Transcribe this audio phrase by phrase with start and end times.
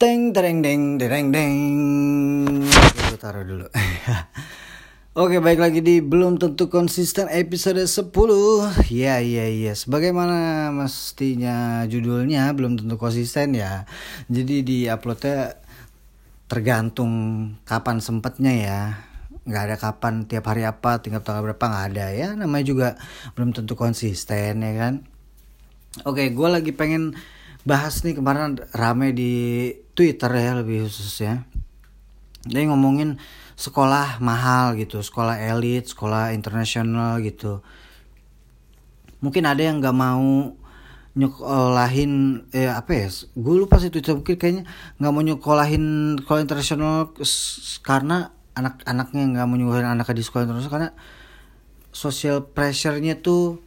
[0.00, 1.56] Teng tereng deng dereng deng.
[2.64, 3.68] Gue taruh dulu.
[5.20, 8.08] Oke, baik lagi di belum tentu konsisten episode 10.
[8.88, 9.76] Ya, ya, ya.
[9.76, 13.84] Sebagaimana mestinya judulnya belum tentu konsisten ya.
[14.32, 15.60] Jadi di uploadnya
[16.48, 17.12] tergantung
[17.68, 18.80] kapan sempatnya ya.
[19.44, 22.32] Nggak ada kapan tiap hari apa, tinggal tanggal berapa nggak ada ya.
[22.40, 22.88] Namanya juga
[23.36, 25.04] belum tentu konsisten ya kan.
[26.08, 27.20] Oke, gue lagi pengen
[27.64, 29.32] bahas nih kemarin rame di
[29.92, 31.44] Twitter ya lebih khususnya.
[32.48, 33.20] Dia ngomongin
[33.60, 37.60] sekolah mahal gitu, sekolah elit, sekolah internasional gitu.
[39.20, 40.56] Mungkin ada yang nggak mau
[41.10, 44.62] nyekolahin eh apa ya gue lupa sih Twitter mungkin kayaknya
[45.02, 45.84] nggak mau nyekolahin
[46.22, 47.10] sekolah internasional
[47.82, 50.90] karena anak-anaknya nggak mau nyekolahin anaknya di sekolah internasional karena
[51.90, 53.58] social pressure-nya tuh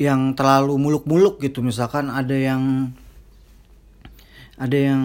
[0.00, 1.60] yang terlalu muluk-muluk gitu.
[1.60, 2.96] Misalkan ada yang
[4.56, 5.04] ada yang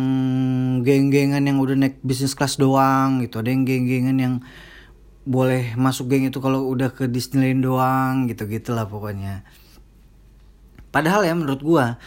[0.84, 3.44] geng-gengan yang udah naik bisnis kelas doang gitu.
[3.44, 4.36] Ada yang geng-gengan yang
[5.28, 9.44] boleh masuk geng itu kalau udah ke Disneyland doang gitu gitulah pokoknya.
[10.96, 12.00] Padahal ya menurut gua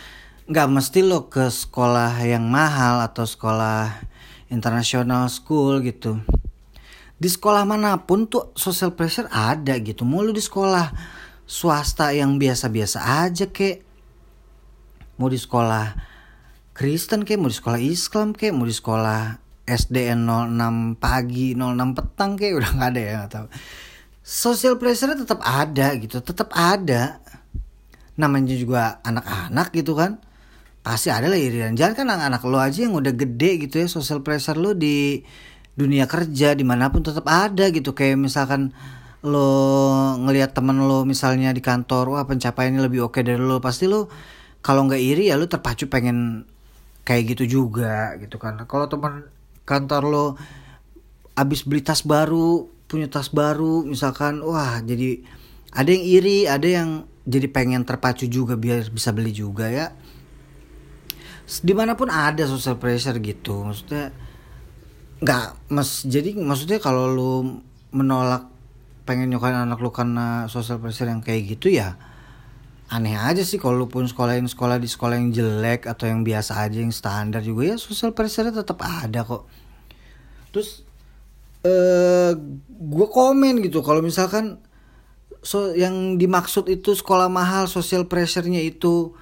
[0.49, 4.01] nggak mesti lo ke sekolah yang mahal atau sekolah
[4.49, 6.25] international school gitu.
[7.21, 10.09] Di sekolah mana pun tuh social pressure ada gitu.
[10.09, 10.89] Mau lu di sekolah
[11.49, 13.81] swasta yang biasa-biasa aja kek.
[15.17, 15.97] Mau di sekolah
[16.77, 22.39] Kristen kayak mau di sekolah Islam kayak mau di sekolah SDN 06 pagi 06 petang
[22.39, 23.47] kayak udah nggak ada ya tahu.
[24.23, 27.19] Social pressure tetap ada gitu tetap ada.
[28.21, 30.21] Namanya juga anak-anak gitu kan.
[30.85, 34.23] Pasti ada lah irian jangan kan anak-anak lo aja yang udah gede gitu ya social
[34.23, 35.21] pressure lo di
[35.75, 37.97] dunia kerja di mana pun tetap ada gitu.
[37.97, 38.71] Kayak misalkan
[39.27, 39.51] lo
[40.23, 43.59] ngelihat temen lo misalnya di kantor wah pencapaiannya lebih oke dari lo.
[43.59, 44.07] Pasti lo
[44.63, 46.47] kalau nggak iri ya lo terpacu pengen
[47.03, 48.59] kayak gitu juga gitu kan.
[48.69, 49.27] Kalau teman
[49.67, 50.27] kantor lo
[51.35, 55.23] abis beli tas baru punya tas baru misalkan wah jadi
[55.77, 56.89] ada yang iri ada yang
[57.29, 59.93] jadi pengen terpacu juga biar bisa beli juga ya.
[61.49, 64.13] Di mana pun ada social pressure gitu maksudnya
[65.19, 67.33] nggak mas jadi maksudnya kalau lo
[67.91, 68.58] menolak
[69.09, 71.97] pengen nyokain anak lo karena social pressure yang kayak gitu ya
[72.89, 76.81] aneh aja sih kalau pun sekolahin sekolah di sekolah yang jelek atau yang biasa aja
[76.81, 79.45] yang standar juga ya social pressure tetap ada kok.
[80.53, 80.89] Terus
[81.69, 82.33] eh
[82.69, 84.57] gue komen gitu kalau misalkan
[85.45, 89.13] so yang dimaksud itu sekolah mahal social pressure-nya itu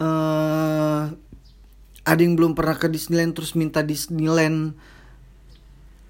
[0.00, 1.02] eh
[2.04, 4.76] ada yang belum pernah ke Disneyland terus minta Disneyland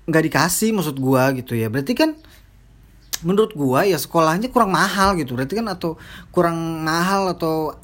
[0.07, 1.67] nggak dikasih maksud gue gitu ya.
[1.67, 2.15] Berarti kan
[3.25, 5.35] menurut gua ya sekolahnya kurang mahal gitu.
[5.35, 5.97] Berarti kan atau
[6.31, 7.75] kurang mahal atau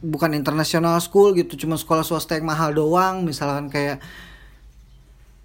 [0.00, 3.26] bukan international school gitu cuma sekolah swasta yang mahal doang.
[3.26, 3.98] Misalkan kayak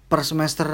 [0.06, 0.68] per semester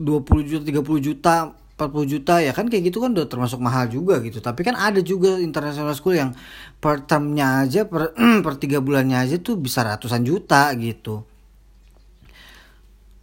[0.00, 1.34] 20 juta 30 juta
[1.80, 4.42] 40 juta ya kan kayak gitu kan udah termasuk mahal juga gitu.
[4.42, 6.36] Tapi kan ada juga international school yang
[6.82, 8.12] per termnya aja per
[8.44, 11.29] per tiga bulannya aja tuh bisa ratusan juta gitu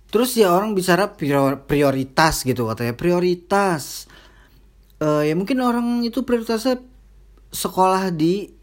[0.07, 1.13] terus ya orang bicara
[1.67, 2.95] prioritas gitu katanya.
[2.95, 4.07] Prioritas.
[4.97, 6.81] Uh, ya mungkin orang itu prioritasnya
[7.53, 8.57] sekolah di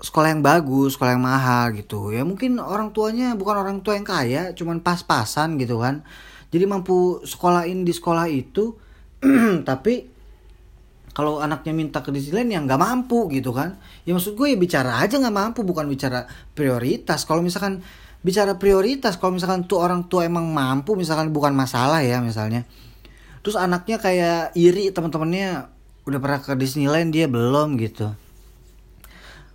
[0.00, 2.10] sekolah yang bagus sekolah yang mahal gitu.
[2.10, 6.02] Ya mungkin orang tuanya bukan orang tua yang kaya cuman pas-pasan gitu kan.
[6.50, 8.74] Jadi mampu sekolahin di sekolah itu.
[9.68, 9.94] Tapi
[11.12, 13.76] kalau anaknya minta ke Disneyland ya nggak mampu gitu kan.
[14.08, 17.28] Ya maksud gue ya bicara aja nggak mampu bukan bicara prioritas.
[17.28, 17.84] Kalau misalkan
[18.20, 22.68] bicara prioritas kalau misalkan tuh orang tua emang mampu misalkan bukan masalah ya misalnya.
[23.40, 25.72] Terus anaknya kayak iri teman-temannya
[26.04, 28.12] udah pernah ke Disneyland dia belum gitu.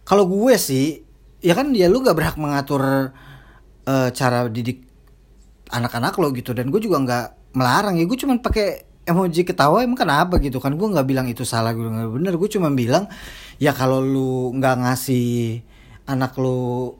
[0.05, 1.01] Kalau gue sih
[1.45, 3.13] ya kan dia lu gak berhak mengatur
[3.85, 4.81] uh, cara didik
[5.69, 6.57] anak-anak lo gitu.
[6.57, 7.25] Dan gue juga nggak
[7.57, 8.05] melarang ya.
[8.09, 10.41] Gue cuman pakai emoji ketawa emang kenapa?
[10.41, 10.73] gitu kan.
[10.73, 12.33] Gue nggak bilang itu salah gue nggak bener.
[12.41, 13.05] Gue cuma bilang
[13.61, 15.61] ya kalau lu nggak ngasih
[16.09, 16.93] anak lu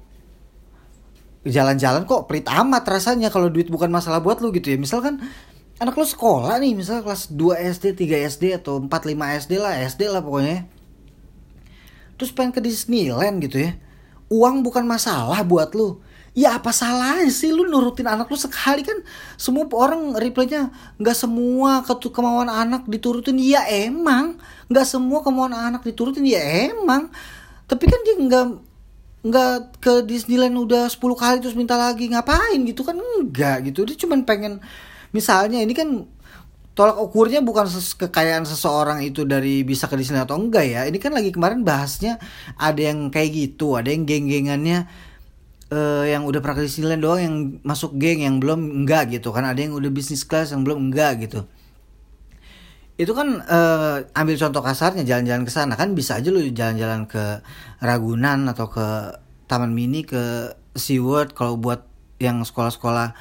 [1.46, 4.78] jalan-jalan kok pelit amat rasanya kalau duit bukan masalah buat lu gitu ya.
[4.82, 5.22] Misalkan
[5.78, 9.74] anak lu sekolah nih misal kelas 2 SD 3 SD atau 4 5 SD lah
[9.86, 10.66] SD lah pokoknya.
[12.18, 13.78] Terus pengen ke Disneyland gitu ya.
[14.32, 16.02] Uang bukan masalah buat lu.
[16.36, 18.84] Ya apa salahnya sih lu nurutin anak lu sekali?
[18.84, 19.06] Kan
[19.40, 20.68] semua orang replaynya
[21.00, 23.40] nggak semua ke kemauan anak diturutin.
[23.40, 24.36] Ya emang.
[24.68, 26.28] Nggak semua kemauan anak diturutin.
[26.28, 26.42] Ya
[26.74, 27.08] emang.
[27.70, 28.46] Tapi kan dia nggak
[29.26, 32.94] nggak ke Disneyland udah 10 kali terus minta lagi ngapain gitu kan?
[32.96, 33.82] Enggak gitu.
[33.90, 34.62] Dia cuma pengen
[35.10, 36.06] misalnya ini kan
[36.78, 40.82] tolak ukurnya bukan ses kekayaan seseorang itu dari bisa ke Disneyland atau enggak ya.
[40.86, 42.22] Ini kan lagi kemarin bahasnya
[42.62, 44.86] ada yang kayak gitu ada yang geng-gengannya
[45.74, 47.36] uh, yang udah pernah ke Disneyland doang yang
[47.66, 49.50] masuk geng yang belum enggak gitu kan.
[49.50, 51.50] Ada yang udah bisnis class yang belum enggak gitu
[52.96, 55.76] itu kan uh, ambil contoh kasarnya jalan-jalan ke sana.
[55.76, 57.44] Kan bisa aja lu jalan-jalan ke
[57.84, 58.88] Ragunan atau ke
[59.52, 61.36] Taman Mini ke SeaWorld.
[61.36, 61.84] Kalau buat
[62.24, 63.12] yang sekolah-sekolah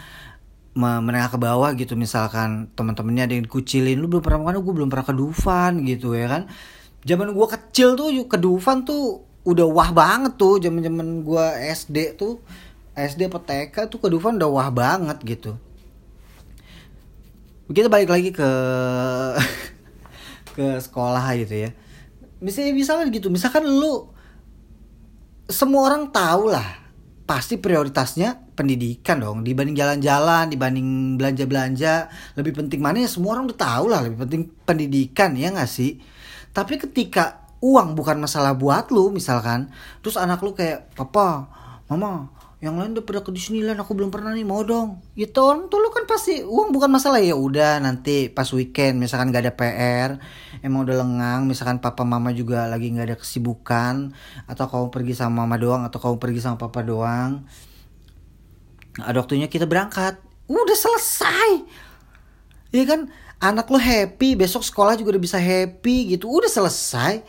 [0.75, 4.91] menengah ke bawah gitu misalkan teman-temannya ada yang dikucilin lu belum pernah makan gue belum
[4.91, 6.43] pernah ke Dufan gitu ya kan?
[7.03, 10.62] Zaman gue kecil tuh ke Dufan tuh udah wah banget tuh.
[10.62, 12.38] Zaman zaman gue SD tuh
[12.94, 15.59] SD TK tuh ke Dufan udah wah banget gitu.
[17.65, 18.44] Kita balik lagi ke
[20.54, 21.70] ke sekolah gitu ya.
[22.38, 24.14] Misalnya misalkan gitu misalkan lu
[25.50, 26.80] semua orang tahu lah
[27.24, 32.08] pasti prioritasnya pendidikan dong dibanding jalan-jalan dibanding belanja-belanja.
[32.38, 35.98] Lebih penting mana ya semua orang udah tahu lah lebih penting pendidikan ya nggak sih?
[36.54, 39.72] Tapi ketika uang bukan masalah buat lu misalkan
[40.04, 41.48] terus anak lu kayak papa
[41.88, 42.28] mama
[42.64, 45.05] yang lain udah pada ke Disneyland aku belum pernah nih mau dong.
[45.12, 47.20] Gitu orang tuh lu kan pasti uang bukan masalah.
[47.20, 50.11] Ya udah nanti pas weekend misalkan gak ada PR
[50.64, 54.16] emang udah lengang misalkan papa mama juga lagi nggak ada kesibukan
[54.49, 57.44] atau kamu pergi sama mama doang atau kamu pergi sama papa doang
[59.02, 60.16] ada waktunya kita berangkat.
[60.46, 61.50] Udah selesai.
[62.70, 63.11] Ya kan?
[63.43, 67.20] Anak lo happy besok sekolah juga udah bisa happy gitu udah selesai.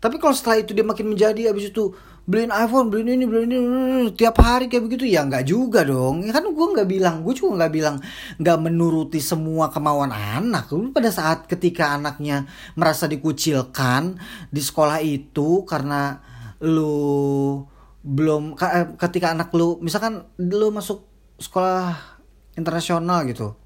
[0.00, 1.94] Tapi kalau setelah itu dia makin menjadi abis itu
[2.24, 5.04] beliin iPhone beliin ini beliin ini tiap hari kayak begitu.
[5.08, 6.24] Ya nggak juga dong.
[6.24, 7.96] Ya kan gue nggak bilang gue juga nggak bilang
[8.40, 10.72] nggak menuruti semua kemauan anak.
[10.72, 14.16] Lu pada saat ketika anaknya merasa dikucilkan
[14.48, 16.20] di sekolah itu karena
[16.64, 17.60] lu
[18.04, 21.08] belum eh, ketika anak lu misalkan lu masuk
[21.40, 21.96] sekolah
[22.54, 23.63] internasional gitu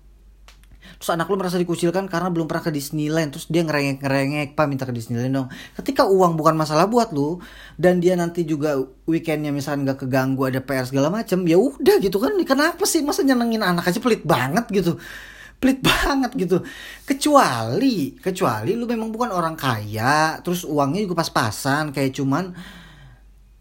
[0.99, 3.31] terus anak lu merasa dikucilkan karena belum pernah ke Disneyland.
[3.31, 5.49] Terus dia ngerengek ngerengek pak minta ke Disneyland dong.
[5.79, 7.39] Ketika uang bukan masalah buat lu
[7.79, 8.75] dan dia nanti juga
[9.07, 12.35] weekendnya misalnya nggak keganggu ada PR segala macem ya udah gitu kan.
[12.43, 13.07] Kenapa sih?
[13.07, 14.99] Masa nyenengin anak aja pelit banget gitu.
[15.63, 16.67] Pelit banget gitu.
[17.07, 22.51] Kecuali kecuali lu memang bukan orang kaya terus uangnya juga pas-pasan kayak cuman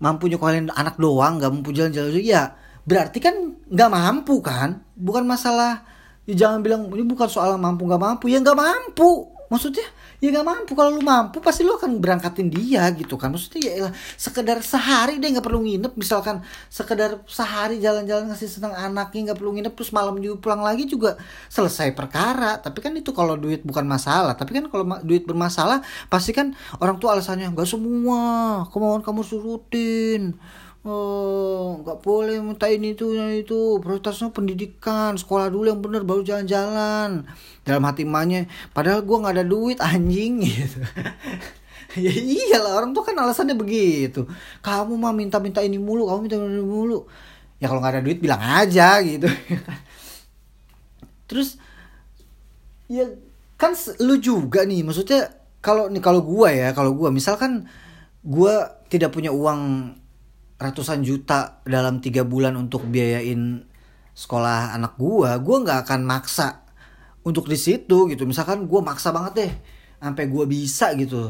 [0.02, 2.54] mampu nyokolin anak doang nggak mampu jalan-jalan ya
[2.86, 4.82] berarti kan nggak mampu kan?
[4.98, 5.97] Bukan masalah
[6.28, 8.28] ya jangan bilang ini bukan soal mampu nggak mampu.
[8.28, 9.32] Ya nggak mampu.
[9.48, 9.88] Maksudnya
[10.20, 10.72] ya nggak mampu.
[10.76, 13.32] Kalau lu mampu pasti lu akan berangkatin dia gitu kan.
[13.32, 15.96] Maksudnya ya elah, sekedar sehari dia nggak perlu nginep.
[15.96, 20.84] Misalkan sekedar sehari jalan-jalan ngasih senang anaknya nggak perlu nginep terus malam juga pulang lagi
[20.84, 21.16] juga
[21.48, 22.60] selesai perkara.
[22.60, 24.36] Tapi kan itu kalau duit bukan masalah.
[24.36, 25.80] Tapi kan kalau duit bermasalah
[26.12, 26.52] pasti kan
[26.84, 28.20] orang tua alasannya nggak semua
[28.68, 30.36] kemauan kamu surutin
[30.88, 33.84] oh nggak boleh minta ini itu itu.
[33.84, 37.28] Prioritasnya pendidikan sekolah dulu yang bener baru jalan-jalan.
[37.68, 40.42] Dalam hati emaknya padahal gue nggak ada duit anjing.
[40.48, 40.80] Gitu.
[41.98, 44.28] Ya iyalah orang tuh kan alasannya begitu.
[44.62, 47.10] Kamu mah minta-minta ini mulu kamu minta ini mulu.
[47.58, 49.26] Ya kalau nggak ada duit bilang aja gitu.
[51.26, 51.58] Terus
[52.88, 53.08] ya
[53.58, 57.66] kan lu juga nih maksudnya kalau nih kalau gua ya kalau gua misalkan
[58.22, 59.92] gua tidak punya uang
[60.58, 63.62] ratusan juta dalam tiga bulan untuk biayain
[64.18, 66.66] sekolah anak gua gua nggak akan maksa
[67.22, 68.26] untuk di situ gitu.
[68.26, 69.54] Misalkan gua maksa banget deh
[70.02, 71.30] sampai gua bisa gitu.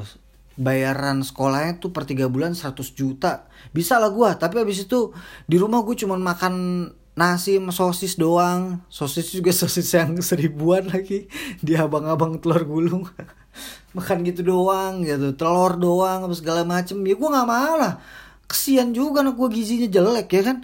[0.57, 3.51] Bayaran sekolahnya tuh per tiga bulan 100 juta.
[3.75, 5.11] Bisa lah gua tapi habis itu
[5.45, 6.87] di rumah gue cuma makan
[7.19, 8.79] nasi sama sosis doang.
[8.87, 11.27] Sosis juga sosis yang seribuan lagi.
[11.59, 13.03] Di abang-abang telur gulung.
[13.97, 15.33] Makan gitu doang gitu.
[15.35, 17.01] Telur doang apa segala macem.
[17.03, 17.97] Ya gue nggak mau lah
[18.47, 20.57] kesian juga anak gue gizinya jelek ya kan?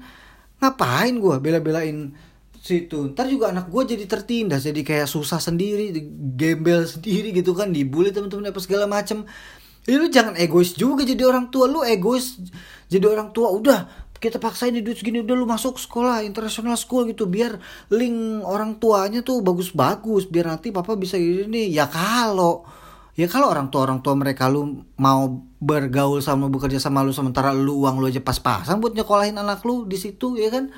[0.63, 2.15] Ngapain gue bela-belain
[2.57, 3.11] situ?
[3.11, 5.91] Ntar juga anak gue jadi tertindas jadi kayak susah sendiri
[6.39, 9.27] gembel sendiri gitu kan dibully temen-temen apa segala macem.
[9.83, 12.39] Ya, lu jangan egois juga jadi orang tua lu egois
[12.87, 13.51] jadi orang tua.
[13.51, 17.59] Udah kita paksain di duit segini udah lu masuk sekolah international school gitu biar
[17.91, 22.63] link orang tuanya tuh bagus-bagus biar nanti papa bisa gini ya kalau
[23.13, 27.53] ya kalau orang tua orang tua mereka lu mau bergaul sama bekerja sama lu sementara
[27.53, 30.73] lu uang lu aja pas-pasan buat nyekolahin anak lu di situ ya kan?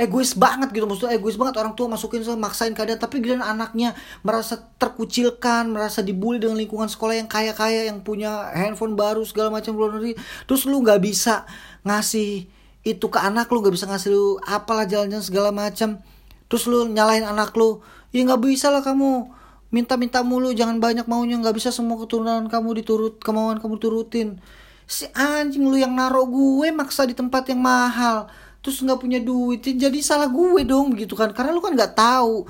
[0.00, 1.60] Egois banget gitu maksudnya egois banget.
[1.60, 3.92] Orang tua masukin maksain keadaan tapi giliran anaknya
[4.24, 9.76] merasa terkucilkan merasa dibully dengan lingkungan sekolah yang kaya-kaya yang punya handphone baru segala macam
[9.76, 10.16] luar negeri.
[10.48, 11.44] Terus lu nggak bisa
[11.84, 12.48] ngasih
[12.80, 16.00] itu ke anak lu nggak bisa ngasih lu apalah jalan-jalan segala macam.
[16.48, 17.84] Terus lu nyalain anak lu.
[18.14, 19.39] Ya nggak bisa lah kamu
[19.70, 24.42] minta-minta mulu jangan banyak maunya nggak bisa semua keturunan kamu diturut kemauan kamu turutin.
[24.90, 28.26] Si anjing lu yang naro gue maksa di tempat yang mahal
[28.60, 31.30] terus nggak punya duit ya jadi salah gue dong gitu kan.
[31.30, 32.44] Karena lu kan nggak tahu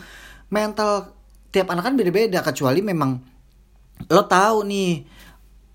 [0.49, 1.13] mental
[1.53, 3.21] tiap anak kan beda-beda kecuali memang
[4.09, 5.05] lo tahu nih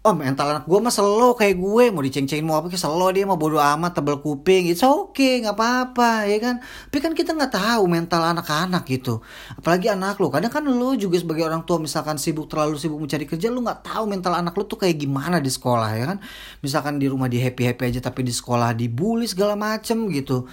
[0.06, 1.84] oh mental anak gue mah slow kayak gue.
[1.90, 5.42] Mau diceng-cengin mau apa kayak slow dia mau bodo amat tebel kuping itu oke okay,
[5.42, 6.56] nggak apa-apa ya kan?
[6.62, 9.26] Tapi kan kita nggak tahu mental anak-anak gitu.
[9.58, 13.26] Apalagi anak lo kadang kan lo juga sebagai orang tua misalkan sibuk terlalu sibuk mencari
[13.26, 16.18] kerja lo nggak tahu mental anak lo tuh kayak gimana di sekolah ya kan?
[16.62, 20.46] Misalkan di rumah di happy happy aja tapi di sekolah dibully segala macem gitu.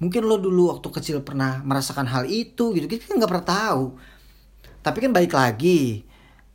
[0.00, 2.84] Mungkin lo dulu waktu kecil pernah merasakan hal itu gitu.
[2.84, 3.84] Kita nggak pernah tahu.
[4.80, 6.08] Tapi kan baik lagi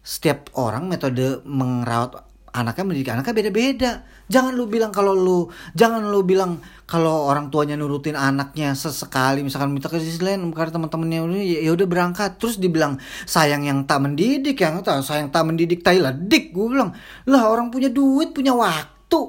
[0.06, 2.25] setiap orang metode merawat
[2.56, 3.92] anaknya mendidik anaknya beda-beda.
[4.32, 9.76] Jangan lu bilang kalau lu jangan lu bilang kalau orang tuanya nurutin anaknya sesekali misalkan
[9.76, 12.40] minta ke lain karena teman-temannya udah ya udah berangkat.
[12.40, 12.96] Terus dibilang
[13.28, 16.96] sayang yang tak mendidik yang tak sayang tak mendidik Thailand dik gue bilang.
[17.28, 19.22] Lah orang punya duit punya waktu.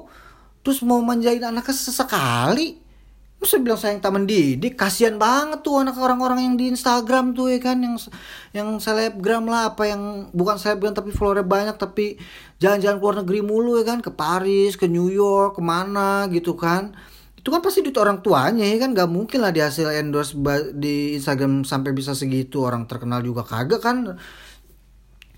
[0.63, 2.86] Terus mau manjain anaknya sesekali
[3.37, 7.61] Masa bilang sayang tak mendidik, kasihan banget tuh anak orang-orang yang di Instagram tuh ya
[7.61, 7.77] kan?
[7.77, 8.09] Yang
[8.49, 12.17] yang selebgram lah apa yang bukan selebgram tapi followernya banyak tapi
[12.57, 14.01] jalan-jalan keluar negeri mulu ya kan?
[14.01, 16.97] Ke Paris, ke New York, ke mana gitu kan.
[17.37, 18.97] Itu kan pasti duit orang tuanya ya kan?
[18.97, 20.33] Gak mungkin lah di hasil endorse
[20.73, 22.65] di Instagram sampai bisa segitu.
[22.65, 24.17] Orang terkenal juga kagak kan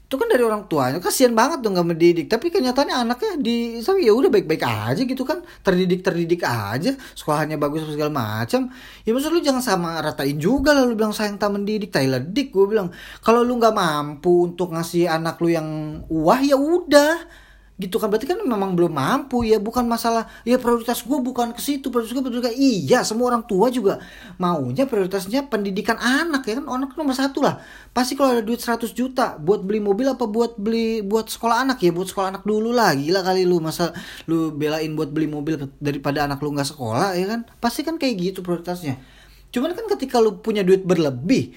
[0.09, 0.97] itu kan dari orang tuanya.
[0.97, 2.25] Kasihan banget dong gak mendidik.
[2.25, 5.45] Tapi kenyataannya anaknya di ya udah baik-baik aja gitu kan.
[5.61, 6.97] Terdidik terdidik aja.
[7.13, 8.73] Sekolahnya bagus segala macam.
[9.05, 10.89] Ya maksud lu jangan sama ratain juga lah.
[10.89, 11.93] Lu bilang sayang tak mendidik.
[11.93, 12.89] Thailand dik gue bilang.
[13.21, 17.29] Kalau lu nggak mampu untuk ngasih anak lu yang wah ya udah
[17.79, 19.57] gitu kan berarti kan memang belum mampu ya.
[19.57, 23.71] Bukan masalah ya prioritas gue bukan ke situ prioritas gue prioritas iya semua orang tua
[23.71, 24.03] juga
[24.35, 26.67] maunya prioritasnya pendidikan anak ya kan?
[26.67, 27.63] Anak nomor satu lah.
[27.95, 31.79] Pasti kalau ada duit 100 juta buat beli mobil apa buat beli buat sekolah anak?
[31.79, 32.91] Ya buat sekolah anak dulu lah.
[32.93, 33.95] Gila kali lu masa
[34.27, 37.47] lu belain buat beli mobil daripada anak lu nggak sekolah ya kan?
[37.63, 38.99] Pasti kan kayak gitu prioritasnya.
[39.49, 41.55] Cuman kan ketika lu punya duit berlebih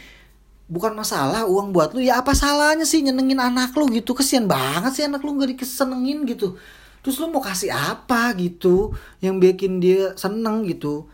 [0.72, 3.84] bukan masalah uang buat lu ya apa salahnya sih nyenengin anak lu?
[3.92, 4.16] Gitu.
[4.16, 6.56] Kesian banget sih anak lu gak dikesenengin gitu.
[7.04, 11.04] Terus lu mau kasih apa gitu yang bikin dia seneng gitu?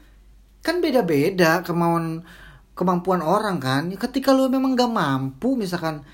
[0.62, 2.22] Kan beda-beda kemauan
[2.78, 3.82] kemampuan orang kan.
[3.90, 6.06] Ketika lu memang gak mampu misalkan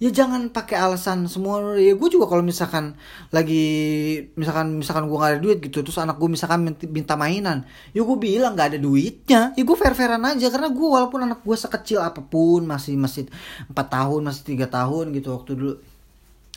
[0.00, 1.76] ya jangan pakai alasan semua.
[1.76, 2.96] Ya gue juga kalau misalkan
[3.28, 3.68] lagi
[4.32, 8.16] misalkan misalkan gue gak ada duit gitu terus anak gue misalkan minta mainan ya gue
[8.16, 9.52] bilang gak ada duitnya.
[9.52, 13.28] Ya gue fair fairan aja karena gue walaupun anak gue sekecil apa pun masih masih
[13.68, 15.74] empat tahun masih tiga tahun gitu waktu dulu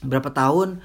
[0.08, 0.80] berapa tahun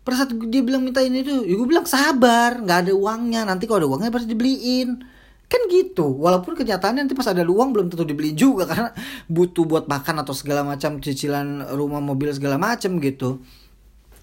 [0.00, 3.44] pada saat dia bilang minta ini tuh ya gue bilang sabar nggak ada uangnya.
[3.44, 5.19] Nanti kalau ada uangnya pasti dibeliin
[5.50, 6.06] kan gitu.
[6.06, 8.94] Walaupun kenyataannya nanti pas ada uang belum tentu dibeli juga karena
[9.26, 13.42] butuh buat makan atau segala macam cicilan rumah mobil segala macam gitu.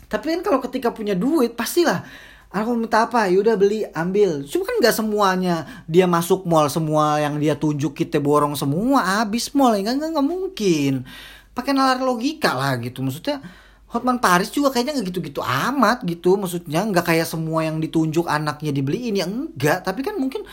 [0.07, 2.07] Tapi kan kalau ketika punya duit pastilah.
[2.48, 3.27] Aku minta apa?
[3.27, 4.48] Yaudah beli ambil.
[4.48, 9.51] Cuma kan nggak semuanya dia masuk mall semua yang dia tunjuk kita borong semua habis
[9.51, 9.75] mall.
[9.75, 11.03] Ya nggak nggak mungkin.
[11.51, 13.03] Pakai nalar logika lah gitu.
[13.03, 13.43] Maksudnya
[13.91, 16.39] Hotman Paris juga kayaknya nggak gitu-gitu amat gitu.
[16.39, 19.19] Maksudnya nggak kayak semua yang ditunjuk anaknya dibeliin.
[19.19, 20.48] Ya enggak tapi kan mungkin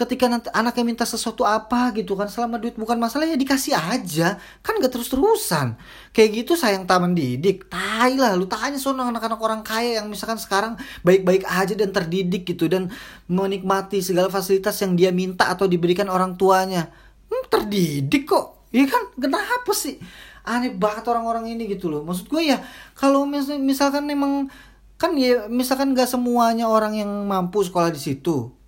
[0.00, 4.40] ketika nanti anaknya minta sesuatu apa gitu kan selama duit bukan masalah ya dikasih aja.
[4.64, 5.76] Kan nggak terus-terusan.
[6.16, 10.40] Kayak gitu sayang tak mendidik tai lah lu tanya soal anak-anak orang kaya yang misalkan
[10.40, 12.88] sekarang baik-baik aja dan terdidik gitu dan
[13.28, 16.88] menikmati segala fasilitas yang dia minta atau diberikan orang tuanya.
[17.28, 18.72] Hmm, terdidik kok.
[18.72, 19.04] Iya kan?
[19.20, 20.00] Kenapa sih?
[20.48, 22.00] Aneh banget orang-orang ini gitu loh.
[22.08, 22.64] Maksud gue ya
[22.96, 24.48] kalau mis misalkan memang
[24.96, 28.59] kan ya misalkan gak semuanya orang yang mampu sekolah di situ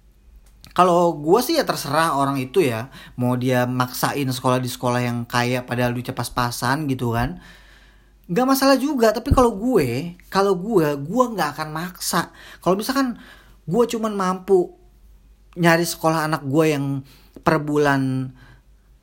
[0.72, 2.88] kalau gue sih ya terserah orang itu ya
[3.20, 7.44] mau dia maksain sekolah di sekolah yang kaya padahal duitnya pas-pasan gitu kan.
[8.32, 12.32] Nggak masalah juga tapi kalau gue kalau gue gue nggak akan maksa.
[12.64, 13.20] Kalau misalkan
[13.68, 14.72] gue cuman mampu
[15.60, 17.04] nyari sekolah anak gue yang
[17.44, 18.32] per bulan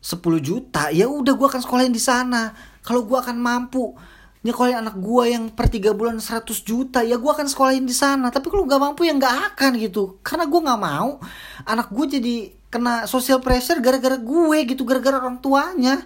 [0.02, 2.50] 10 juta ya udah gue akan sekolahin di sana.
[2.82, 3.94] Kalau gue akan mampu
[4.40, 8.32] nyekolahin anak gue yang per tiga bulan 100 juta ya gue akan sekolahin di sana.
[8.32, 10.20] Tapi kalau nggak mampu ya nggak akan gitu.
[10.24, 11.20] Karena gue nggak mau
[11.68, 12.36] anak gue jadi
[12.72, 16.00] kena social pressure gara-gara gue gitu gara-gara orang tuanya.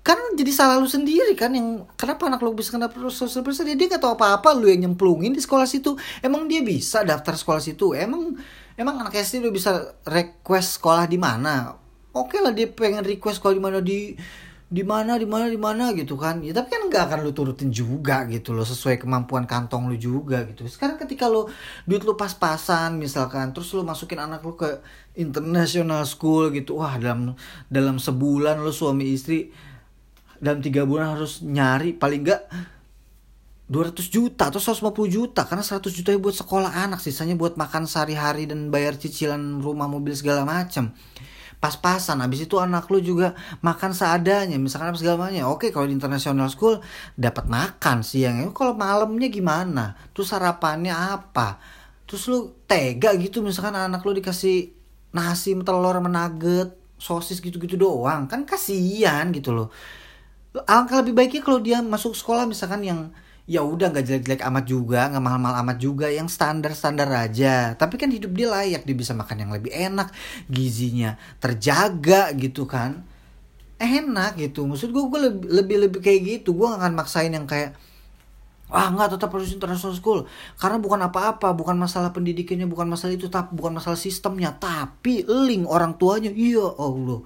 [0.00, 3.68] Kan jadi salah lu sendiri kan yang kenapa anak lu bisa kena social pressure?
[3.68, 5.92] Dia, dia gak tahu apa-apa lu yang nyemplungin di sekolah situ.
[6.24, 7.92] Emang dia bisa daftar sekolah situ?
[7.92, 8.32] Emang
[8.80, 11.76] emang anak SD lu bisa request sekolah di mana?
[12.16, 13.78] Oke okay lah dia pengen request sekolah di mana?
[13.84, 14.16] Di
[14.70, 15.90] di mana di mana di mana?
[15.98, 16.38] gitu kan.
[16.46, 20.46] Ya tapi kan nggak akan lu turutin juga gitu loh sesuai kemampuan kantong lu juga
[20.46, 20.62] gitu.
[20.70, 21.50] Sekarang ketika lu
[21.90, 24.78] duit lu pas-pasan misalkan terus lu masukin anak lu ke
[25.18, 27.34] international school gitu wah dalam
[27.66, 29.50] dalam sebulan lu suami istri
[30.38, 32.46] dalam tiga bulan harus nyari paling enggak
[33.70, 35.50] 200 juta atau 150 juta.
[35.50, 40.14] Karena 100 juta buat sekolah anak sisanya buat makan sehari-hari dan bayar cicilan rumah mobil
[40.14, 40.94] segala macam
[41.60, 42.24] pas-pasan.
[42.24, 46.80] Habis itu anak lu juga makan seadanya misalkan apa segala oke kalau di international school
[47.14, 48.40] dapat makan siang.
[48.56, 49.94] Kalau malamnya gimana?
[50.16, 51.60] Terus sarapannya apa?
[52.08, 54.72] Terus lu tega gitu misalkan anak lu dikasih
[55.12, 58.24] nasi telur menaget sosis gitu-gitu doang.
[58.26, 59.68] Kan kasihan gitu loh.
[60.66, 63.00] Alangkah lebih baiknya kalau dia masuk sekolah misalkan yang
[63.50, 68.06] ya udah nggak jelek-jelek amat juga nggak mahal-mahal amat juga yang standar-standar aja tapi kan
[68.06, 70.14] hidup dia layak dia bisa makan yang lebih enak
[70.46, 73.02] gizinya terjaga gitu kan
[73.82, 77.74] enak gitu maksud gue gue lebih lebih, kayak gitu gue gak akan maksain yang kayak
[78.70, 83.26] Wah nggak tetap harus international school karena bukan apa-apa, bukan masalah pendidikannya, bukan masalah itu,
[83.26, 86.30] tapi bukan masalah sistemnya, tapi link orang tuanya.
[86.30, 87.18] Iya Allah.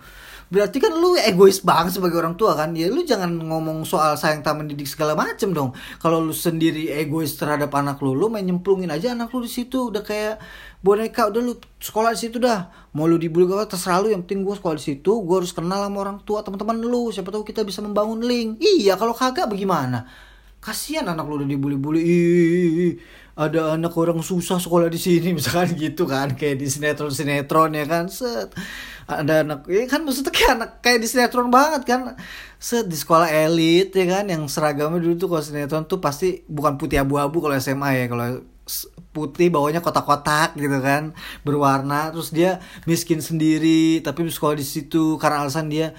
[0.54, 2.70] Berarti kan lu egois banget sebagai orang tua kan?
[2.78, 5.74] Ya lu jangan ngomong soal sayang tak mendidik segala macem dong.
[5.98, 9.90] Kalau lu sendiri egois terhadap anak lu, lu main nyemplungin aja anak lu di situ
[9.90, 10.38] udah kayak
[10.78, 12.70] boneka udah lu sekolah di situ dah.
[12.94, 15.82] Mau lu dibully gak terserah lu yang penting gue sekolah di situ, gue harus kenal
[15.82, 17.10] sama orang tua teman-teman lu.
[17.10, 18.62] Siapa tahu kita bisa membangun link.
[18.62, 20.06] Iya, kalau kagak bagaimana?
[20.64, 22.00] kasihan anak lu udah dibully-bully
[23.34, 27.84] ada anak orang susah sekolah di sini misalkan gitu kan kayak di sinetron sinetron ya
[27.86, 28.06] kan?
[28.06, 28.54] Set.
[29.04, 32.00] Ada anak ya kan maksudnya kayak anak kayak di sinetron banget kan?
[32.62, 34.30] Set di sekolah elit ya kan?
[34.30, 38.40] Yang seragamnya dulu tuh kalau sinetron tuh pasti bukan putih abu-abu kalau SMA ya kalau
[39.14, 41.12] putih bawahnya kotak-kotak gitu kan
[41.44, 45.92] berwarna terus dia miskin sendiri tapi sekolah di situ karena alasan dia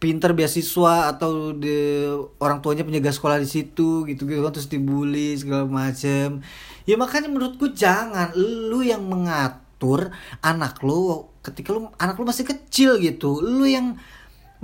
[0.00, 2.08] pinter beasiswa atau de,
[2.40, 6.40] orang tuanya penjaga sekolah di situ gitu gitu kan terus dibully segala macem.
[6.88, 8.32] Ya makanya menurutku jangan.
[8.34, 10.08] Lu yang mengatur
[10.40, 13.44] anak lu ketika lu anak lu masih kecil gitu.
[13.44, 14.00] Lu yang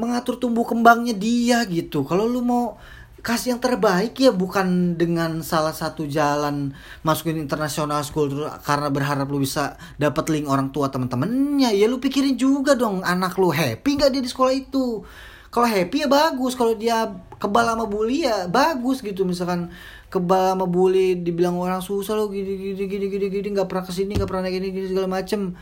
[0.01, 2.09] mengatur tumbuh kembangnya dia gitu.
[2.09, 2.81] Kalau lu mau
[3.27, 6.71] kasih yang terbaik ya bukan dengan salah satu jalan
[7.03, 11.99] masukin internasional school terus karena berharap lu bisa dapat link orang tua teman-temannya ya lu
[11.99, 15.03] pikirin juga dong anak lu happy nggak dia di sekolah itu?
[15.51, 19.27] Kalau happy ya bagus kalau dia kebal sama bully ya bagus gitu.
[19.27, 19.75] Misalkan
[20.07, 23.91] kebal sama bully dibilang orang susah lo gini gini gini gini gini nggak pernah ke
[23.91, 25.59] sini nggak pernah gini gini segala macem.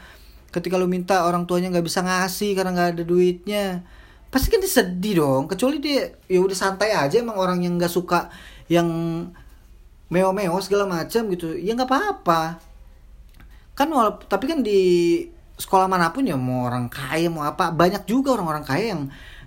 [0.52, 3.64] Ketika lu minta orang tuanya nggak bisa ngasih karena nggak ada duitnya
[4.34, 5.46] pasti kan dia sedih dong.
[5.46, 8.34] Kecuali dia ya udah santai aja emang orang yang nggak suka
[8.66, 8.90] yang
[10.10, 12.58] meo-meo segala macam gitu ya nggak apa-apa.
[13.78, 14.82] Kan walaupun tapi kan di
[15.54, 19.02] sekolah mana pun ya mau orang kaya mau apa banyak juga orang-orang kaya yang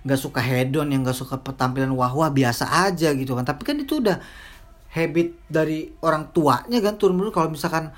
[0.08, 3.44] nggak suka hedon yang nggak suka penampilan wah-wah biasa aja gitu kan.
[3.44, 4.24] Tapi kan itu udah
[4.96, 7.36] habit dari orang tuanya kan turun menurun.
[7.36, 7.92] Kalau misalkan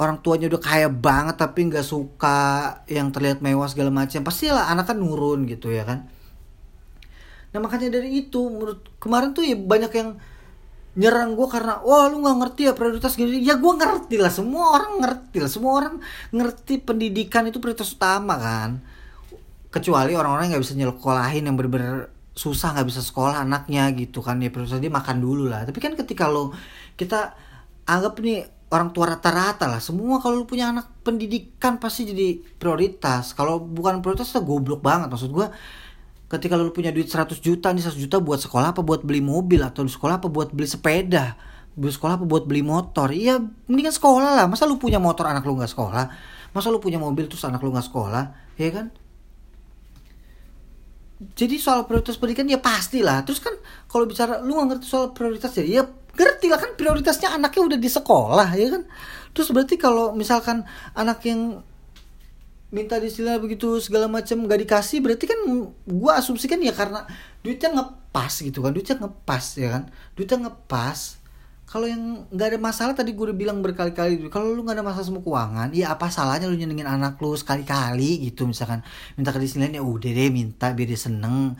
[0.00, 4.88] orang tuanya udah kaya banget tapi nggak suka yang terlihat mewah segala macam pastilah anak
[4.88, 6.08] kan nurun gitu ya kan
[7.50, 10.10] Nah makanya dari itu menurut kemarin tuh ya banyak yang
[10.98, 14.74] nyerang gue karena wah lu nggak ngerti ya prioritas gini ya gue ngerti lah semua
[14.74, 15.94] orang ngerti lah semua orang
[16.34, 18.82] ngerti pendidikan itu prioritas utama kan.
[19.70, 24.42] Kecuali orang-orang nggak bisa nyekolahin yang bener-bener susah nggak bisa sekolah anaknya gitu kan.
[24.42, 25.62] Ya prioritas dia makan dulu lah.
[25.62, 26.50] Tapi kan ketika lo
[26.98, 27.34] kita
[27.86, 33.34] anggap nih orang tua rata-rata lah semua kalau lu punya anak pendidikan pasti jadi prioritas.
[33.34, 35.46] Kalau bukan prioritas itu goblok banget maksud gue
[36.30, 39.58] ketika lu punya duit 100 juta nih 100 juta buat sekolah apa buat beli mobil?
[39.66, 41.34] Atau di sekolah apa buat beli sepeda?
[41.74, 43.10] Beli sekolah apa buat beli motor?
[43.10, 44.46] Iya mendingan sekolah lah.
[44.46, 46.06] Masa lu punya motor anak lu nggak sekolah?
[46.54, 48.54] Masa lu punya mobil terus anak lu nggak sekolah?
[48.54, 48.94] Ya kan?
[51.20, 53.52] Jadi soal prioritas pendidikan ya pastilah terus kan
[53.90, 55.82] kalau bicara lu nggak ngerti soal prioritas ya ya
[56.16, 58.82] ngerti lah kan prioritasnya anaknya udah di sekolah ya kan?
[59.34, 60.62] Terus berarti kalau misalkan
[60.94, 61.60] anak yang
[62.70, 65.38] minta disilah begitu segala macam gak dikasih berarti kan
[65.86, 67.02] gue asumsikan ya karena
[67.42, 69.82] duitnya ngepas gitu kan duitnya ngepas ya kan?
[70.14, 71.18] Duitnya ngepas.
[71.70, 75.06] Kalau yang nggak ada masalah tadi gue udah bilang berkali-kali kalau lu nggak ada masalah
[75.06, 78.82] sama keuangan ya apa salahnya lu nyenengin anak lu sekali-kali gitu misalkan?
[79.14, 81.54] Minta kedisiplinan ya udah deh minta biar dia seneng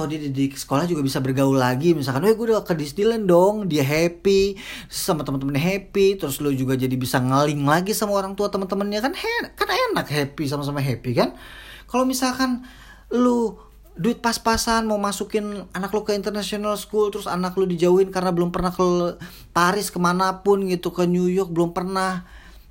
[0.00, 1.92] toh dia di sekolah juga bisa bergaul lagi.
[1.92, 4.56] Misalkan, oh gue udah ke Disneyland dong, dia happy
[4.88, 9.12] sama teman-temannya happy, terus lu juga jadi bisa ngeling lagi sama orang tua teman-temannya kan,
[9.12, 11.36] he, kan enak happy sama-sama happy kan.
[11.84, 12.64] Kalau misalkan
[13.12, 13.60] lu
[14.00, 18.48] duit pas-pasan mau masukin anak lu ke international school terus anak lu dijauhin karena belum
[18.48, 19.20] pernah ke
[19.52, 22.24] Paris ke mana pun gitu ke New York belum pernah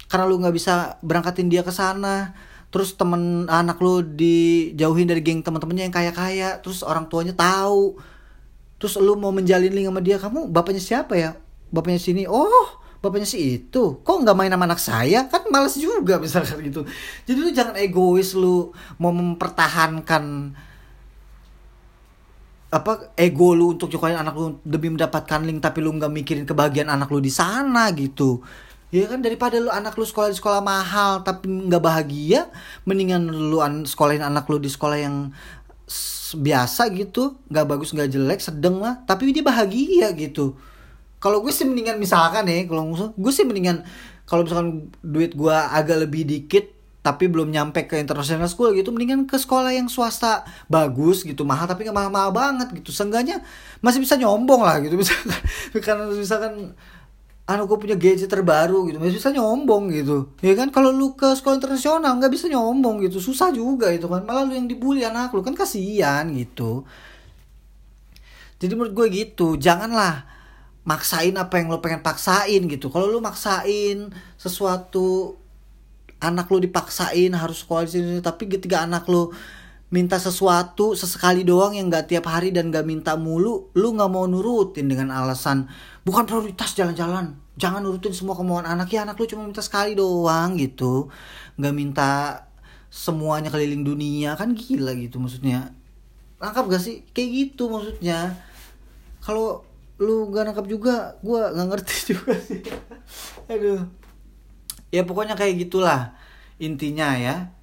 [0.10, 2.34] karena lu nggak bisa berangkatin dia ke sana
[2.70, 6.62] terus temen anak lu dijauhin dari geng teman-temannya yang kaya-kaya.
[6.62, 7.98] Terus orang tuanya tahu.
[8.80, 11.36] Terus lu mau menjalin link sama dia kamu bapaknya siapa ya?
[11.74, 12.30] Bapaknya sini.
[12.30, 14.04] Oh bapaknya si itu.
[14.04, 15.20] Kok nggak main sama anak saya?
[15.32, 16.84] Kan males juga misalkan gitu.
[17.26, 20.54] Jadi lu jangan egois lu mau mempertahankan
[22.70, 26.94] apa ego lu untuk cokokin anak lu demi mendapatkan link tapi lu nggak mikirin kebahagiaan
[26.94, 28.46] anak lu di sana gitu
[28.90, 32.50] Ya kan daripada lu anak lu sekolah di sekolah mahal tapi nggak bahagia,
[32.90, 35.30] mendingan lu an sekolahin anak lu di sekolah yang
[36.30, 40.58] biasa gitu, nggak bagus nggak jelek, sedeng lah, tapi dia bahagia gitu.
[41.22, 43.86] Kalau gue sih mendingan misalkan ya, kalau gue sih mendingan
[44.30, 49.26] kalau misalkan duit gue agak lebih dikit tapi belum nyampe ke international school gitu mendingan
[49.26, 53.42] ke sekolah yang swasta bagus gitu mahal tapi nggak mahal-mahal banget gitu seenggaknya
[53.82, 55.34] masih bisa nyombong lah gitu misalkan
[55.82, 56.54] karena misalkan
[57.50, 59.02] anu gue punya gadget terbaru gitu.
[59.02, 60.30] Masih bisa nyombong gitu.
[60.46, 63.18] Ya kan kalau lu ke sekolah internasional nggak bisa nyombong gitu.
[63.18, 64.22] Susah juga itu kan.
[64.22, 65.42] Malah lu yang dibully anak lu.
[65.42, 66.86] Kan kasihan gitu.
[68.62, 69.58] Jadi menurut gue gitu.
[69.58, 70.30] Janganlah
[70.86, 72.94] maksain apa yang lo pengen paksain gitu.
[72.94, 75.34] Kalau lu maksain sesuatu
[76.22, 79.32] anak lu dipaksain harus sekolah di sini tapi ketika anak lu
[79.90, 84.30] minta sesuatu sesekali doang yang gak tiap hari dan gak minta mulu lu nggak mau
[84.30, 85.66] nurutin dengan alasan
[86.06, 88.88] bukan prioritas jalan-jalan jangan nurutin semua kemauan anak.
[88.96, 91.12] Ya anak lu cuma minta sekali doang gitu.
[91.60, 92.10] Nggak minta
[92.90, 95.76] semuanya keliling dunia kan gila gitu maksudnya.
[96.40, 97.04] Nangkap gak sih?
[97.12, 98.40] Kayak gitu maksudnya.
[99.20, 99.68] Kalau
[100.00, 102.64] lu gak nangkap juga gue nggak ngerti juga sih.
[103.52, 103.84] Aduh.
[104.90, 106.16] Ya pokoknya kayak gitulah
[106.58, 107.54] intinya ya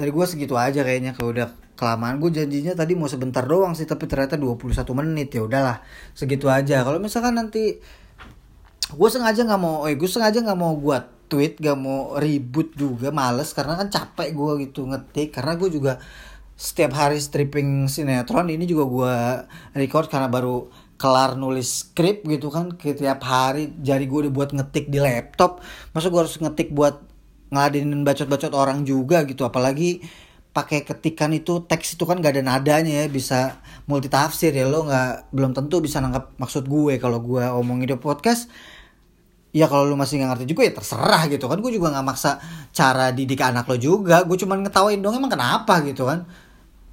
[0.00, 2.16] dari gue segitu aja kayaknya kalau udah kelamaan.
[2.20, 5.32] Gue janjinya tadi mau sebentar doang sih tapi ternyata 21 menit.
[5.36, 5.84] Ya udahlah
[6.16, 6.82] segitu aja.
[6.82, 7.78] Kalau misalkan nanti
[8.90, 13.14] gue sengaja nggak mau eh gue sengaja nggak mau buat tweet gak mau ribut juga
[13.14, 15.30] males karena kan capek gue gitu ngetik.
[15.30, 16.02] Karena gue juga
[16.58, 19.14] setiap hari stripping sinetron ini juga gue
[19.78, 20.68] record karena baru
[21.00, 22.74] kelar nulis skrip gitu kan.
[22.74, 25.62] Setiap hari jari gue udah buat ngetik di laptop.
[25.94, 27.09] Masa gue harus ngetik buat
[27.50, 29.44] ngeladenin bacot-bacot orang juga gitu.
[29.44, 30.02] Apalagi
[30.50, 34.66] pakai ketikan itu teks itu kan gak ada nadanya ya bisa multi tafsir ya.
[34.66, 38.50] Lo nggak belum tentu bisa nangkap maksud gue kalau gue omongin di podcast.
[39.50, 41.58] Ya kalau lu masih nggak ngerti juga ya terserah gitu kan.
[41.58, 42.38] Gue juga nggak maksa
[42.70, 44.22] cara didik anak lo juga.
[44.22, 45.82] Gue cuma ngetawain dong emang kenapa?
[45.82, 46.26] gitu kan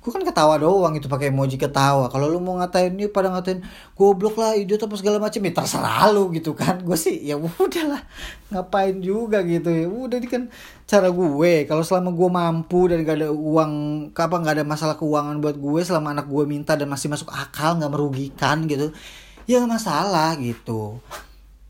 [0.07, 2.07] gue kan ketawa doang itu pakai emoji ketawa.
[2.07, 3.59] Kalau lu mau ngatain ini pada ngatain
[3.91, 6.79] goblok lah idiot apa segala macam ya terserah lu gitu kan.
[6.87, 7.99] Gue sih ya udahlah
[8.47, 9.91] ngapain juga gitu ya.
[9.91, 10.47] Udah ini kan
[10.87, 11.67] cara gue.
[11.67, 13.71] Kalau selama gue mampu dan gak ada uang
[14.15, 17.75] apa nggak ada masalah keuangan buat gue selama anak gue minta dan masih masuk akal
[17.75, 18.95] nggak merugikan gitu
[19.43, 21.03] ya gak masalah gitu.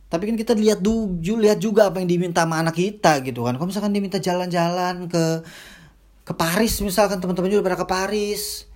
[0.07, 3.57] Tapi kan kita lihat dulu lihat juga apa yang diminta sama anak kita gitu kan.
[3.57, 5.41] Kalau misalkan diminta jalan-jalan ke
[6.27, 8.67] ke Paris misalkan teman-teman juga pada ke Paris.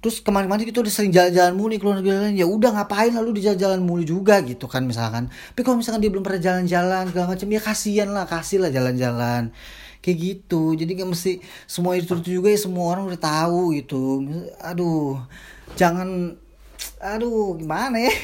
[0.00, 3.40] Terus kemarin-kemarin kita udah sering jalan-jalan mulu nih keluar negeri ya udah ngapain lalu di
[3.46, 5.30] jalan-jalan mulu juga gitu kan misalkan.
[5.30, 9.54] Tapi kalau misalkan dia belum pernah jalan-jalan segala macam ya kasihan lah kasih lah jalan-jalan.
[10.02, 10.74] Kayak gitu.
[10.74, 11.32] Jadi nggak mesti
[11.70, 14.26] semua itu juga ya semua orang udah tahu gitu.
[14.58, 15.22] Aduh
[15.78, 16.34] jangan
[16.98, 18.14] aduh gimana ya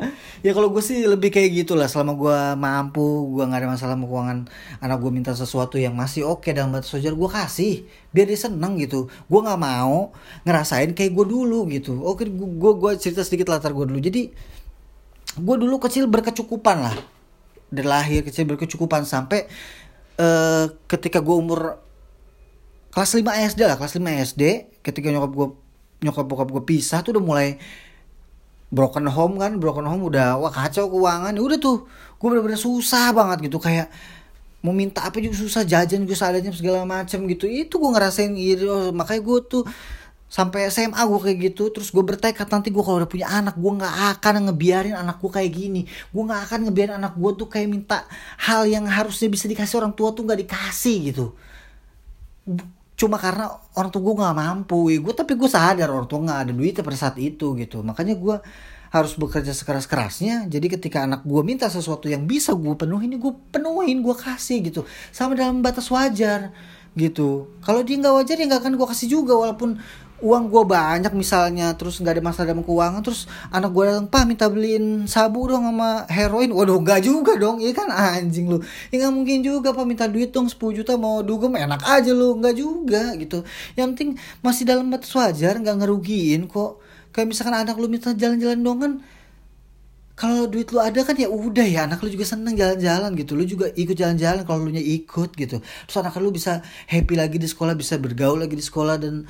[0.46, 1.86] ya kalau gue sih lebih kayak gitulah.
[1.86, 4.38] Selama gue mampu gue nggak ada masalah sama keuangan
[4.80, 7.74] anak gue minta sesuatu yang masih oke okay dalam batas wajar gue kasih
[8.10, 9.06] biar dia seneng gitu.
[9.28, 10.12] Gue nggak mau
[10.44, 12.00] ngerasain kayak gue dulu gitu.
[12.02, 14.00] Oke gue gue cerita sedikit latar gue dulu.
[14.00, 14.32] Jadi
[15.32, 16.96] gue dulu kecil berkecukupan lah.
[17.72, 19.48] Dari lahir kecil berkecukupan sampai
[20.20, 21.80] uh, ketika gue umur
[22.92, 23.24] kelas 5
[23.56, 24.42] SD lah kelas 5 SD
[24.84, 25.48] ketika nyokap gue
[26.04, 27.48] nyokap bokap gue pisah tuh udah mulai
[28.72, 31.36] broken home kan broken home udah wah kacau keuangan.
[31.36, 31.84] Ya udah tuh
[32.16, 33.92] gue bener-bener susah banget gitu kayak
[34.64, 37.44] mau minta apa juga susah jajan juga seadanya segala macam gitu.
[37.44, 39.62] Itu gue ngerasain gitu makanya gue tuh
[40.32, 43.72] sampai SMA gue kayak gitu terus gue bertekad nanti gue kalau udah punya anak gue
[43.76, 45.84] nggak akan ngebiarin anak gue kayak gini.
[46.08, 48.08] Gue nggak akan ngebiarin anak gue tuh kayak minta
[48.40, 51.26] hal yang harusnya bisa dikasih orang tua tuh nggak dikasih gitu
[53.02, 56.38] cuma karena orang tua gue nggak mampu ya gue tapi gue sadar orang tua nggak
[56.46, 57.82] ada duit pada saat itu gitu.
[57.82, 58.36] Makanya gue
[58.94, 63.32] harus bekerja sekeras kerasnya jadi ketika anak gue minta sesuatu yang bisa gue penuhin gue
[63.50, 64.86] penuhin gue kasih gitu.
[65.10, 66.54] Sama dalam batas wajar
[66.94, 67.50] gitu.
[67.66, 69.82] Kalau dia nggak wajar ya nggak akan gue kasih juga walaupun
[70.22, 74.24] uang gue banyak misalnya terus nggak ada masalah dalam keuangan terus anak gue datang pak
[74.30, 76.54] minta beliin sabu dong sama heroin.
[76.54, 77.58] Waduh nggak juga dong.
[77.58, 77.90] Iya kan?
[77.90, 78.62] Anjing lu.
[78.94, 82.38] Ya nggak mungkin juga pak minta duit dong 10 juta mau dugem enak aja lu.
[82.38, 83.42] Nggak juga gitu.
[83.74, 86.78] Yang penting masih dalam batas wajar nggak ngerugiin kok.
[87.10, 88.92] Kayak misalkan anak lu minta jalan-jalan dong kan
[90.12, 93.32] kalau duit lu ada kan ya udah ya anak lu juga seneng jalan-jalan gitu.
[93.34, 95.58] Lu juga ikut jalan-jalan kalau lu nya ikut gitu.
[95.58, 99.26] Terus anak lu bisa happy lagi di sekolah bisa bergaul lagi di sekolah dan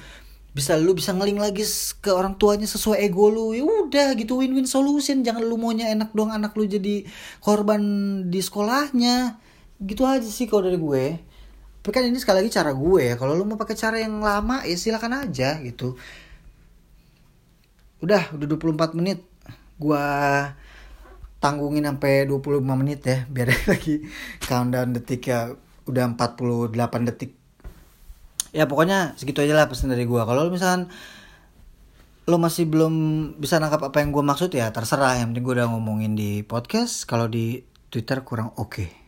[0.52, 1.64] bisa lu bisa ngeling lagi
[2.04, 3.56] ke orang tuanya sesuai ego lu.
[3.56, 5.24] Ya udah gitu win-win solution.
[5.24, 7.08] Jangan lu maunya enak dong anak lu jadi
[7.40, 7.80] korban
[8.28, 9.40] di sekolahnya.
[9.80, 11.04] Gitu aja sih kalau dari gue.
[11.82, 13.14] Tapi kan ini sekali lagi cara gue ya.
[13.16, 15.96] Kalau lu mau pakai cara yang lama ya silakan aja gitu.
[18.04, 19.24] Udah udah 24 menit.
[19.80, 20.04] Gue
[21.42, 24.06] tanggungin sampai 25 menit ya biar lagi
[24.46, 25.58] countdown detiknya
[25.90, 27.41] udah 48 detik
[28.52, 30.28] ya pokoknya segitu aja lah pesan dari gua.
[30.28, 30.92] Kalau misalkan
[32.30, 32.94] lo masih belum
[33.42, 35.18] bisa nangkap apa yang gue maksud ya terserah.
[35.18, 37.08] Yang penting gue udah ngomongin di podcast.
[37.10, 37.58] Kalau di
[37.90, 38.70] Twitter kurang oke.
[38.70, 39.01] okay.